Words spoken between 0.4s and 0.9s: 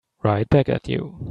back at